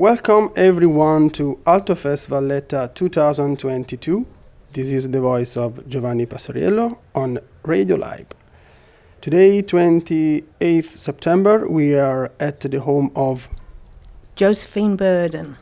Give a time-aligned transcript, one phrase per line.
[0.00, 4.26] Welcome everyone to AltoFest Valletta 2022.
[4.72, 8.28] This is the voice of Giovanni Passariello on Radio Live.
[9.20, 13.50] Today, 28th September, we are at the home of.
[14.36, 15.58] Josephine Burden.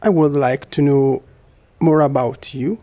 [0.00, 1.22] I would like to know
[1.78, 2.78] more about you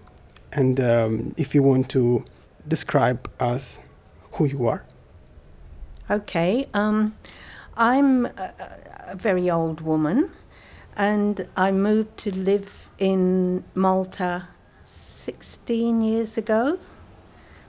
[0.54, 2.24] and um, if you want to
[2.68, 3.80] describe us
[4.34, 4.86] who you are.
[6.12, 7.16] Okay, um,
[7.76, 8.54] I'm a,
[9.08, 10.30] a very old woman
[10.96, 14.48] and I moved to live in Malta
[14.86, 16.80] 16 years ago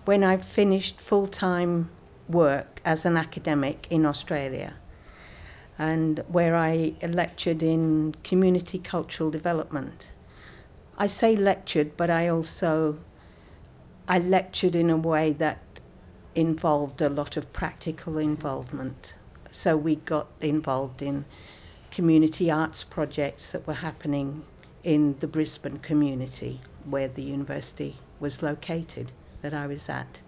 [0.04, 1.90] when I finished full time
[2.28, 4.74] work as an academic in Australia
[5.78, 10.12] and where I lectured in community cultural development.
[10.96, 12.98] I say lectured, but I also
[14.08, 15.58] I lectured in a way that
[16.34, 19.14] involved a lot of practical involvement.
[19.50, 21.24] So we got involved in
[21.96, 24.44] community arts projects that were happening
[24.84, 30.20] in the Brisbane community where the university was located that I was at.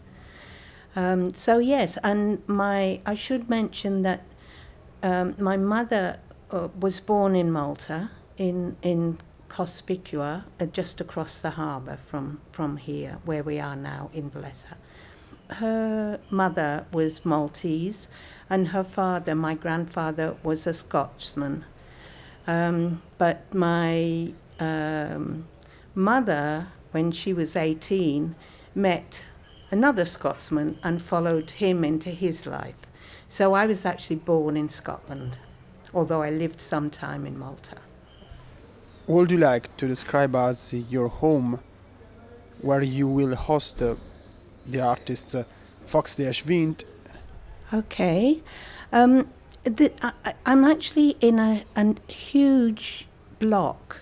[0.96, 4.22] Um, so yes, and my I should mention that
[5.02, 6.18] um, my mother
[6.50, 9.18] uh, was born in Malta in in
[9.50, 14.74] Cospicua, uh, just across the harbour from from here where we are now in Valletta.
[15.50, 18.08] Her mother was Maltese,
[18.50, 21.64] and her father, my grandfather, was a Scotsman.
[22.46, 25.46] Um, but my um,
[25.94, 28.34] mother, when she was 18,
[28.74, 29.24] met
[29.70, 32.76] another Scotsman and followed him into his life.
[33.28, 35.38] So I was actually born in Scotland,
[35.92, 37.76] although I lived some time in Malta.
[39.06, 41.60] Would you like to describe us your home
[42.62, 43.94] where you will host uh,
[44.66, 45.44] the artist uh,
[45.82, 46.84] Fox de Ashvint?
[47.72, 48.40] Okay.
[48.92, 49.28] Um,
[49.64, 53.06] the, I, I'm actually in a, a huge
[53.38, 54.00] block,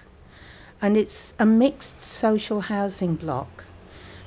[0.80, 3.64] and it's a mixed social housing block.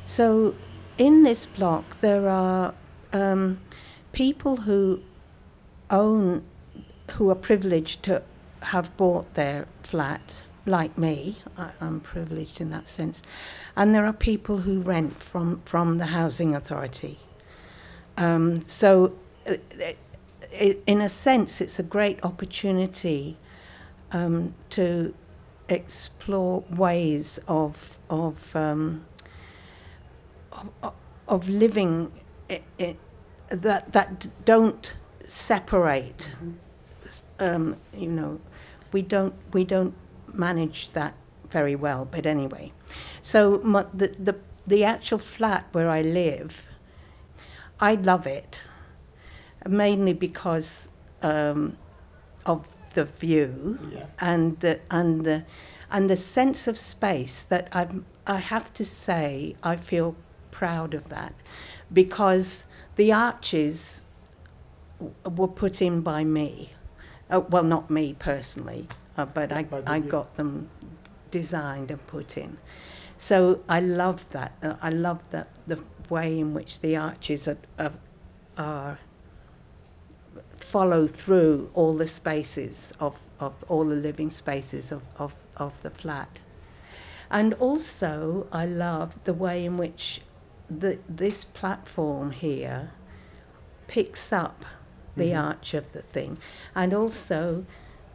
[0.06, 0.56] So
[0.98, 2.74] in this block, there are
[3.14, 3.62] um,
[4.12, 5.02] people who
[5.90, 6.44] own,
[7.12, 8.22] who are privileged to
[8.62, 11.38] have bought their flat, like me.
[11.58, 13.22] I, I'm privileged in that sense,
[13.78, 17.20] and there are people who rent from from the housing authority.
[18.18, 19.14] Um, so,
[20.88, 23.38] in a sense, it's a great opportunity
[24.12, 25.14] um, to
[25.68, 29.06] explore ways of of um,
[30.82, 30.94] of,
[31.28, 32.12] of living
[32.50, 32.98] it, it,
[33.50, 34.94] that that don't
[35.28, 36.32] separate.
[37.40, 38.40] Um, you know,
[38.92, 39.94] we don't we don't
[40.34, 41.14] manage that
[41.48, 42.06] very well.
[42.10, 42.74] But anyway,
[43.22, 44.36] so my, the the
[44.66, 46.66] the actual flat where I live,
[47.80, 48.62] I love it,
[49.70, 50.90] mainly because
[51.22, 51.78] um,
[52.46, 54.06] of the view Yeah.
[54.20, 55.44] and the and the
[55.92, 57.88] and the sense of space that I
[58.28, 60.16] I have to say I feel
[60.52, 61.34] proud of that
[61.94, 62.66] because
[62.96, 64.04] the arches
[65.00, 66.74] w- were put in by me.
[67.30, 68.88] Uh, well, not me personally,
[69.18, 70.70] uh, but I, By the- I got them
[71.32, 72.58] designed and put in.
[73.18, 74.52] So I love that.
[74.64, 77.92] Uh, I love that the way in which the arches are, are,
[78.58, 78.98] are
[80.64, 85.90] follow through all the spaces of, of all the living spaces of, of, of the
[85.90, 86.40] flat.
[87.32, 90.22] And also, I love the way in which
[90.70, 92.92] the, this platform here
[93.88, 94.66] picks up
[95.16, 95.44] the Mhm.
[95.44, 96.38] arch of the thing.
[96.76, 97.66] And also,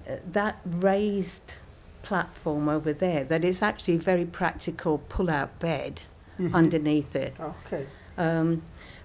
[0.08, 1.54] uh, that raised
[2.02, 6.00] platform over there, that is actually a very practical pull out bed
[6.38, 6.54] Mhm.
[6.54, 7.38] underneath it.
[7.40, 7.86] Okay.
[8.18, 8.62] Um,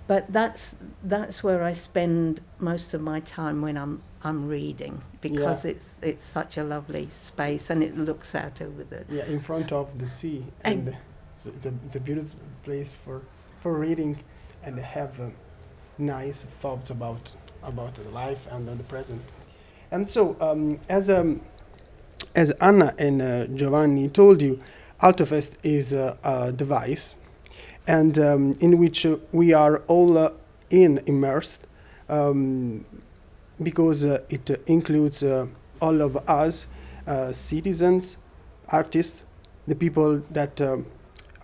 [0.10, 5.64] but that's that's where I spend most of my time when I'm I'm reading because
[5.66, 5.72] Yeah.
[5.72, 9.72] it's it's such a lovely space and it looks out over the Yeah, in front
[9.72, 10.98] of the sea, And- and
[11.34, 13.22] it's, it's a it's a beautiful place for
[13.62, 14.18] for reading,
[14.66, 15.30] and have uh,
[15.98, 17.32] nice thoughts about
[17.64, 19.36] about the life and the present.
[19.92, 21.42] And so, um, as um,
[22.36, 24.60] as Anna and uh, Giovanni told you,
[25.02, 27.16] AltoFest is uh, a device,
[27.90, 30.30] and um, in which uh, we are all uh,
[30.70, 31.66] in immersed,
[32.08, 32.86] um,
[33.64, 35.48] because uh, it uh, includes uh,
[35.82, 36.68] all of us,
[37.08, 38.18] uh, citizens,
[38.68, 39.26] artists,
[39.68, 40.86] the people that um,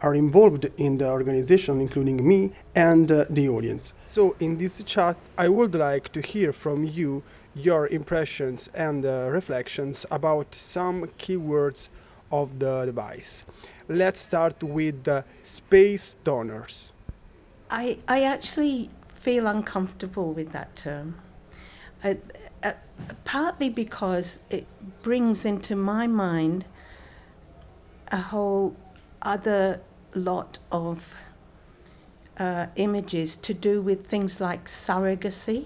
[0.04, 3.94] are involved in the organization, including me and uh, the audience.
[4.06, 7.24] So, in this chat, I would like to hear from you
[7.56, 11.90] your impressions and uh, reflections about some keywords
[12.32, 13.46] of the device.
[13.88, 16.92] Let's start with the space donors.
[17.70, 21.16] I, I actually feel uncomfortable with that term.
[22.04, 22.16] Uh,
[22.64, 22.74] uh,
[23.24, 24.66] partly because it
[25.04, 26.66] brings into my mind
[28.12, 28.76] a whole
[29.22, 29.82] other
[30.14, 31.16] lot of
[32.38, 35.66] uh, images to do with things like surrogacy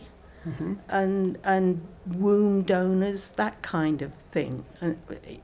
[0.50, 4.98] hmm and and womb donors, that kind of thing, and
[5.28, 5.40] e-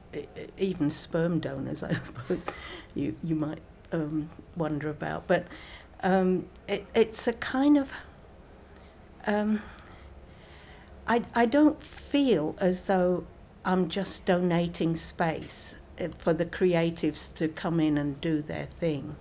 [0.57, 2.46] even sperm donors, I suppose
[2.96, 3.62] you you might
[3.92, 5.28] um, wonder about.
[5.28, 5.48] But
[6.04, 7.92] um, it, it's a kind of
[9.28, 9.62] um,
[11.08, 13.25] I I don't feel as though
[13.66, 19.16] I'm just donating space uh, for the creatives to come in and do their thing.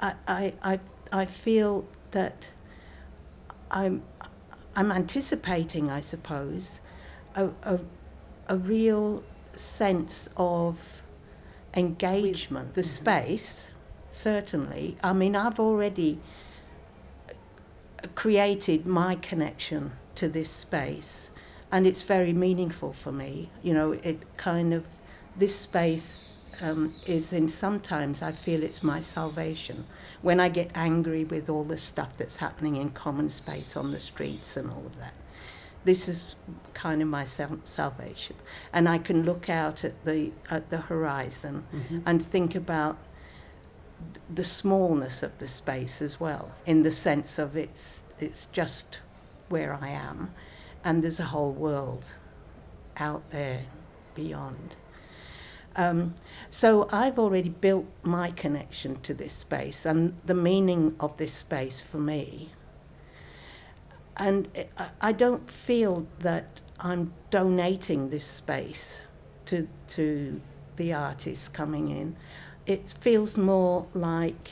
[0.00, 0.80] I I I,
[1.12, 2.50] I feel that.
[3.70, 4.02] I'm,
[4.76, 6.80] I'm anticipating, I suppose,
[7.34, 7.78] a, a,
[8.48, 9.22] a real
[9.54, 11.02] sense of
[11.74, 12.74] engagement.
[12.74, 13.66] The space,
[14.10, 14.96] certainly.
[15.02, 16.20] I mean, I've already
[18.14, 21.30] created my connection to this space,
[21.70, 23.50] and it's very meaningful for me.
[23.62, 24.84] You know, it kind of,
[25.36, 26.26] this space
[26.60, 29.84] um, is in sometimes I feel it's my salvation
[30.22, 34.00] when I get angry with all the stuff that's happening in common space on the
[34.00, 35.14] streets and all of that.
[35.84, 36.34] This is
[36.74, 38.36] kind of my sal- salvation,
[38.72, 42.96] and I can look out at the at the horizon hmm and think about
[44.12, 48.98] th- the smallness of the space as well, in the sense of it's it's just
[49.48, 50.34] where I am,
[50.84, 52.04] and there's a whole world
[52.96, 53.62] out there
[54.14, 54.74] beyond.
[55.76, 56.14] Um,
[56.50, 61.80] so I've already built my connection to this space and the meaning of this space
[61.80, 62.52] for me.
[64.16, 64.48] And
[65.00, 69.00] I- don't feel that I'm donating this space
[69.46, 70.40] to, to
[70.76, 72.16] the artists coming in.
[72.66, 74.50] It feels more like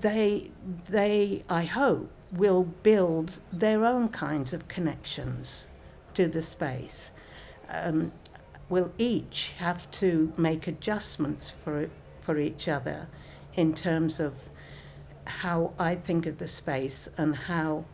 [0.00, 0.50] they,
[0.88, 5.66] they, I hope, will build their own kinds of connections
[6.14, 7.10] to the space.
[7.68, 8.12] Um,
[8.68, 11.88] will each have to make adjustments for
[12.22, 13.06] for each other
[13.54, 14.32] in terms of
[15.26, 17.84] how I think of the space and how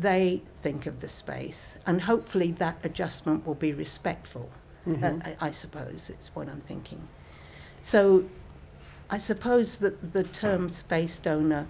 [0.00, 1.76] they think of the space.
[1.86, 4.50] And hopefully that adjustment will be respectful.
[4.84, 7.06] Hmm uh, I, I suppose is what I'm thinking.
[7.82, 8.24] So
[9.10, 11.66] I suppose that the term space donor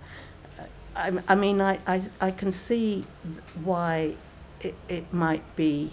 [0.96, 3.04] I, I mean I, I, I can see
[3.64, 4.14] why
[4.60, 5.90] it, it might be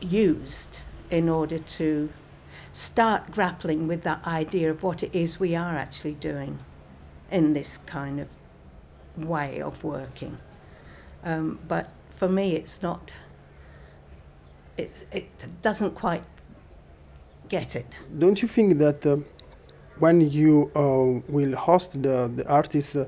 [0.00, 0.78] used
[1.14, 2.08] in order to
[2.72, 6.58] start grappling with that idea of what it is we are actually doing
[7.30, 8.28] in this kind of
[9.16, 10.36] way of working.
[11.22, 13.12] Um, but for me, it's not,
[14.76, 16.24] it, it doesn't quite
[17.48, 17.86] get it.
[18.18, 19.18] Don't you think that uh,
[20.00, 23.04] when you uh, will host the the artist, uh,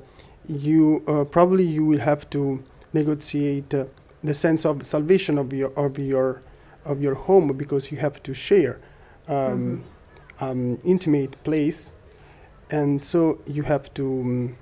[0.46, 2.62] you uh, probably you will have to
[2.92, 3.84] negotiate uh,
[4.22, 6.40] the sense of salvation of your of your
[6.86, 8.80] of your home because you have to share
[9.28, 9.82] um,
[10.40, 11.92] um, intimate place,
[12.70, 14.56] and so you have to um,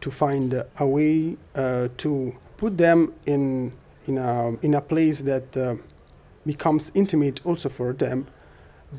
[0.00, 3.72] to find a way uh, to put them in
[4.06, 5.76] in a in a place that uh,
[6.46, 8.26] becomes intimate also for them.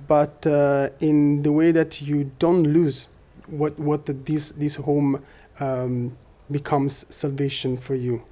[0.08, 3.08] But uh, in the way that you don't lose
[3.48, 5.24] what what the, this this home
[5.60, 6.18] um,
[6.52, 8.24] becomes salvation for you.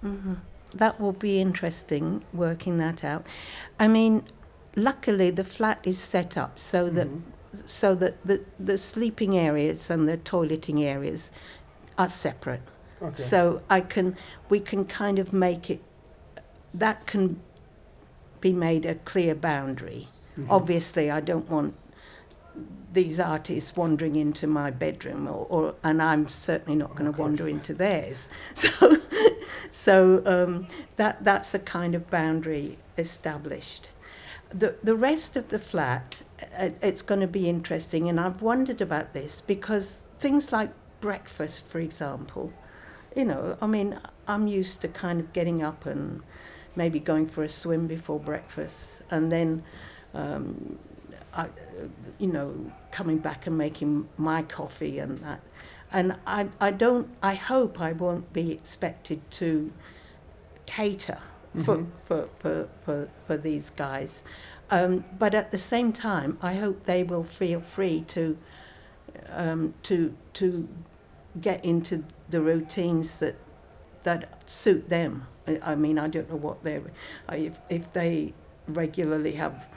[0.00, 0.34] hmm
[0.76, 3.26] That will be interesting working that out.
[3.78, 4.24] I mean,
[4.74, 7.08] luckily the flat is set up so that
[7.64, 11.30] so that the, the sleeping areas and the toileting areas
[11.96, 12.60] are separate.
[13.00, 13.14] Okay.
[13.22, 14.16] So I can,
[14.48, 15.82] we can kind of make it,
[16.74, 17.40] that can
[18.40, 20.08] be made a clear boundary.
[20.38, 20.46] Mhm.
[20.50, 21.74] Obviously, I don't want
[22.92, 27.48] these artists wandering into my bedroom, or, or and I'm certainly not going to wander
[27.48, 28.28] into theirs.
[28.54, 28.98] So,
[29.70, 33.88] so um, that that's a kind of boundary established.
[34.50, 36.22] The the rest of the flat,
[36.58, 40.70] uh, it's going to be interesting, and I've wondered about this because things like
[41.00, 42.52] breakfast, for example,
[43.14, 46.22] you know, I mean, I'm used to kind of getting up and
[46.76, 49.62] maybe going for a swim before breakfast, and then,
[50.14, 50.78] um,
[51.32, 51.46] I,
[52.18, 52.54] you know,
[52.92, 55.40] coming back and making my coffee and that.
[55.92, 59.72] And I, I don't, I hope I won't be expected to
[60.66, 61.18] cater
[61.64, 61.86] for, Mhm.
[62.04, 64.22] for, for, for, for these guys.
[64.70, 68.36] Um, but at the same time, I hope they will feel free to,
[69.30, 70.68] um, to, to
[71.40, 73.36] get into the routines that,
[74.02, 75.26] that suit them.
[75.46, 76.82] I, I mean, I don't know what they're,
[77.32, 78.34] if, if they
[78.66, 79.68] regularly have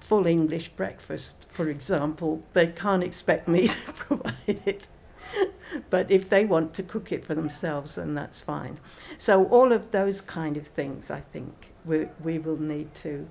[0.00, 4.86] full English breakfast, for example, they can't expect me to provide it.
[5.90, 8.78] But if they want to cook it for themselves, then that's fine.
[9.18, 13.28] So all of those kind of things, I think, we we will need to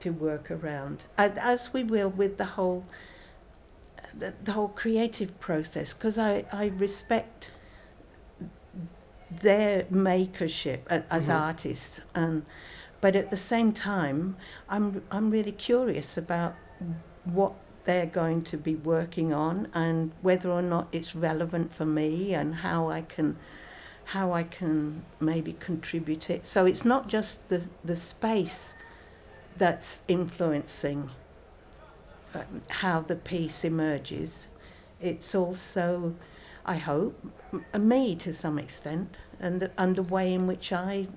[0.00, 2.84] to work around, as we will with the whole
[4.18, 7.50] the, the whole creative process, because I I respect
[9.42, 11.34] their makership as Mhm.
[11.34, 12.42] artists, and
[13.00, 14.36] but at the same time,
[14.68, 16.54] I'm I'm really curious about
[17.24, 17.52] what
[17.86, 22.56] they're going to be working on and whether or not it's relevant for me and
[22.56, 23.36] how I can
[24.04, 26.46] how I can maybe contribute it.
[26.46, 28.74] So it's not just the the space
[29.56, 31.10] that's influencing
[32.34, 34.48] um, how the piece emerges.
[35.00, 36.14] It's also,
[36.64, 37.18] I hope,
[37.52, 41.08] m- me to some extent, and the, and the way in which I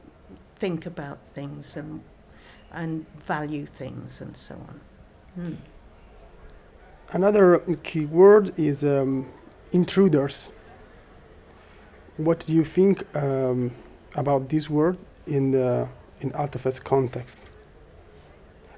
[0.57, 2.01] think about things and
[2.71, 4.81] and value things and so on.
[5.35, 5.53] Hmm.
[7.11, 9.27] Another key word is um,
[9.71, 10.51] intruders.
[12.17, 13.71] What do you think um,
[14.15, 15.89] about this word in the
[16.21, 17.37] in AltoFest context?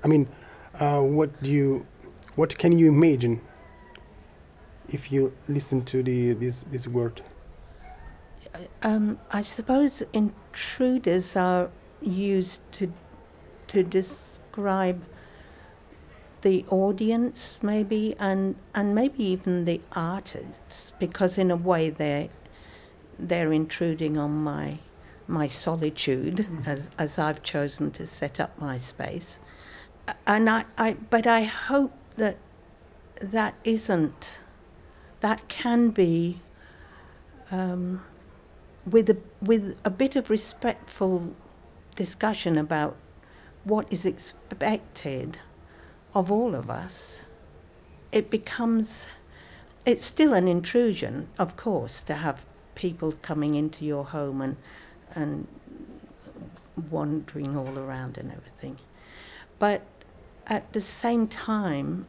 [0.03, 0.29] I mean,
[0.79, 1.85] uh, what do you,
[2.35, 3.41] what can you imagine
[4.87, 7.21] if you listen to the this this word?
[8.81, 11.69] Um, I suppose intruders are
[12.01, 12.93] used to
[13.67, 15.03] to describe
[16.41, 22.29] the audience, maybe, and and maybe even the artists, because in a way they
[23.19, 24.79] they're intruding on my
[25.27, 26.67] my solitude Mhm.
[26.67, 29.37] as as I've chosen to set up my space,
[30.25, 32.37] and I, I but I hope that
[33.21, 34.37] that isn't
[35.21, 36.39] that can be.
[37.51, 38.01] Um,
[38.89, 41.35] with a with a bit of respectful
[41.95, 42.95] discussion about
[43.63, 45.37] what is expected
[46.13, 47.21] of all of us,
[48.11, 49.07] it becomes
[49.85, 54.57] it's still an intrusion, of course, to have people coming into your home and
[55.15, 55.47] and
[56.89, 58.77] wandering all around and everything.
[59.59, 59.81] But
[60.47, 62.07] at the same time,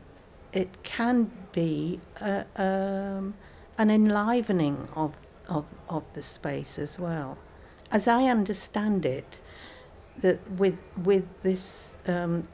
[0.52, 3.34] it can be a, um,
[3.78, 5.16] an enlivening of
[5.48, 7.36] of, of the space as well.
[7.90, 9.36] As I understand it,
[10.18, 12.48] that with with this um,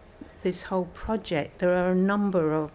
[0.49, 2.71] this whole project, there are a number of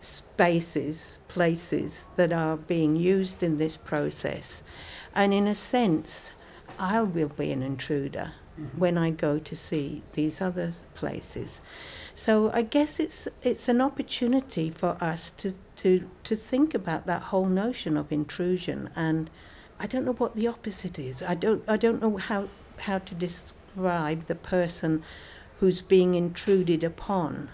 [0.00, 4.62] spaces, places that are being used in this process,
[5.12, 6.30] and in a sense,
[6.78, 8.78] I will be an intruder mm-hmm.
[8.78, 11.60] when I go to see these other places.
[12.14, 17.22] So I guess it's it's an opportunity for us to, to, to think about that
[17.30, 19.30] whole notion of intrusion and
[19.80, 21.22] I don't know what the opposite is.
[21.22, 22.48] I don't I don't know how
[22.78, 25.02] how to describe the person
[25.64, 27.48] who's being intruded upon.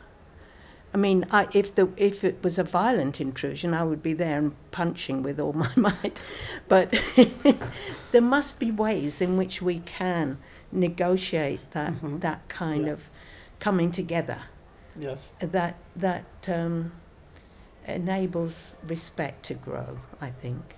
[0.93, 4.37] I mean, I, if the if it was a violent intrusion, I would be there
[4.37, 6.19] and punching with all my might.
[6.67, 6.91] But
[8.11, 10.39] there must be ways in which we can
[10.73, 12.21] negotiate that Mhm.
[12.23, 12.95] that kind Yeah.
[12.95, 13.01] of
[13.61, 14.39] coming together
[14.99, 15.33] Yes.
[15.39, 16.91] that that um,
[17.87, 20.01] enables respect to grow.
[20.21, 20.75] I think,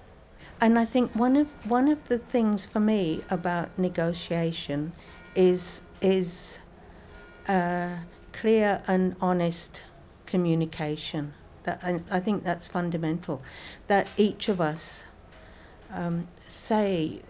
[0.60, 4.92] and I think one of one of the things for me about negotiation
[5.34, 6.58] is is
[7.48, 7.96] uh,
[8.32, 9.80] clear and honest
[10.26, 11.34] communication.
[11.64, 13.42] That I, I think that's fundamental.
[13.86, 15.04] That each of us
[15.92, 17.20] um, say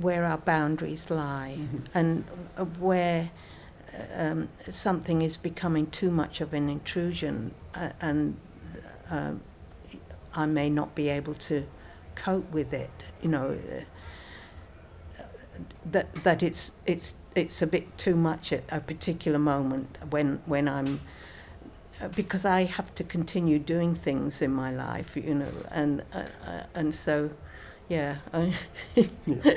[0.00, 1.84] where our boundaries lie Mhm.
[1.94, 2.24] and
[2.56, 3.30] uh, where
[4.16, 8.36] um, something is becoming too much of an intrusion uh, and
[9.10, 9.40] um,
[10.34, 11.66] I may not be able to
[12.14, 12.90] cope with it.
[13.22, 13.58] You know
[15.18, 15.22] uh,
[15.86, 20.68] that that it's it's it's a bit too much at a particular moment when when
[20.68, 21.00] I'm
[22.00, 26.24] uh, because I have to continue doing things in my life, you know, and uh,
[26.46, 27.30] uh, and so
[27.88, 28.16] yeah.
[28.94, 29.54] Yeah.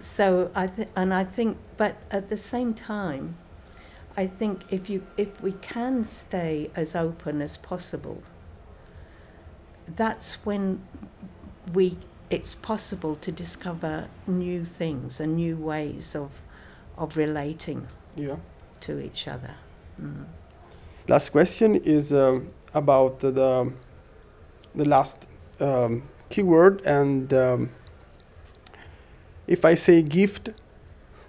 [0.00, 3.36] So I th- and I think, but at the same time,
[4.16, 8.22] I think if you if we can stay as open as possible,
[9.96, 10.80] that's when
[11.72, 11.96] we
[12.30, 16.30] it's possible to discover new things and new ways of
[16.96, 18.36] of relating yeah.
[18.80, 19.54] to each other.
[20.00, 20.26] Mm.
[21.08, 23.72] Last question is um, about the the,
[24.74, 25.28] the last
[25.60, 27.70] um, keyword and um,
[29.46, 30.50] if I say gift,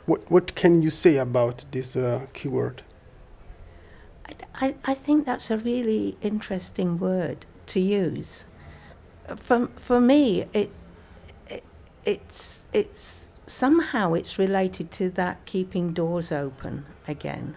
[0.05, 2.83] what what can you say about this uh, keyword?
[4.27, 8.45] I, I, I think that's a really interesting word to use.
[9.35, 10.71] For, for me, it,
[11.49, 11.63] it,
[12.05, 17.55] it's, it's somehow it's related to that keeping doors open again.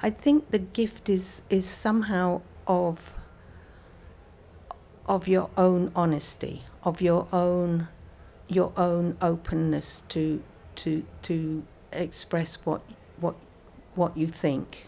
[0.00, 3.14] I think the gift is, is somehow of,
[5.06, 7.88] of your own honesty, of your own
[8.48, 10.42] your own openness to
[10.74, 12.80] to to express what
[13.20, 13.34] what
[13.94, 14.86] what you think.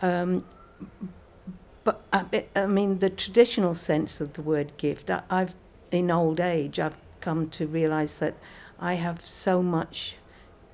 [0.00, 0.44] Um,
[1.84, 5.10] but I, I mean, the traditional sense of the word gift.
[5.10, 5.54] I, I've
[5.90, 8.34] in old age, I've come to realize that
[8.82, 10.16] I have so much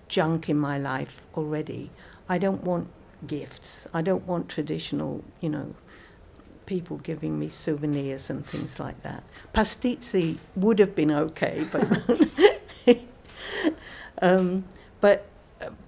[0.09, 1.91] junk in my life already.
[2.27, 2.89] I don't want
[3.27, 3.87] gifts.
[3.93, 5.75] I don't want traditional, you know,
[6.65, 9.23] people giving me souvenirs and things like that.
[9.53, 12.99] Pastizzi would have been okay, but
[14.23, 14.65] um,
[15.03, 15.27] but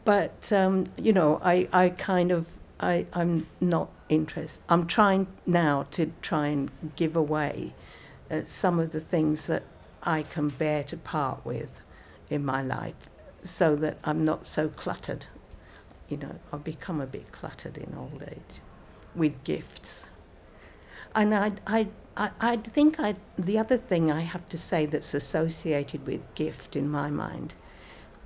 [0.04, 2.44] but um, you know, I, I kind of
[2.80, 4.62] I, I'm not interested.
[4.68, 7.72] I'm trying now to try and give away
[8.30, 9.62] uh, some of the things that
[10.02, 11.70] I can bear to part with
[12.30, 12.94] in my life
[13.42, 15.26] so that I'm not so cluttered.
[16.08, 18.60] You know, I've become a bit cluttered in old age
[19.14, 20.06] with gifts.
[21.14, 25.14] And I, I, I, I think I, the other thing I have to say that's
[25.14, 27.54] associated with gift in my mind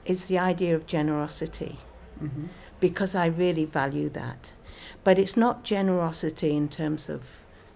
[0.05, 1.79] is the idea of generosity,
[2.23, 2.47] Mm-hmm.
[2.79, 4.53] because I really value that.
[5.03, 7.23] But it's not generosity in terms of,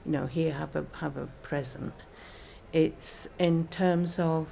[0.06, 1.92] you know, here have a have a present.
[2.72, 4.46] It's in terms of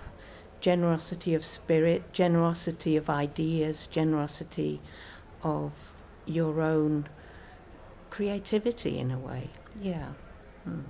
[0.60, 4.80] generosity of spirit, generosity of ideas, generosity
[5.42, 5.72] of
[6.26, 7.08] your own
[8.10, 9.50] creativity in a way.
[9.80, 10.12] Yeah.
[10.68, 10.84] Mm.